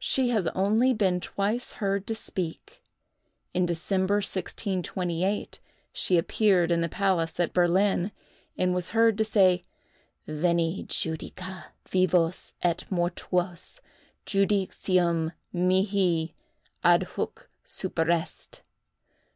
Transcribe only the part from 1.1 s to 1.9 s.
twice